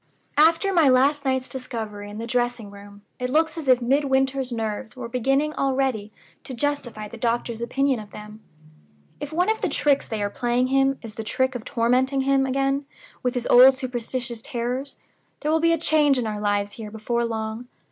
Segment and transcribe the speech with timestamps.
[0.39, 4.95] "After my last night's discovery in the dressing room, it looks as if Midwinter's nerves
[4.95, 6.11] were beginning already
[6.43, 8.41] to justify the doctor's opinion of them.
[9.19, 12.47] If one of the tricks they are playing him is the trick of tormenting him
[12.47, 12.87] again
[13.21, 14.95] with his old superstitious terrors,
[15.41, 17.67] there will be a change in our lives here before long.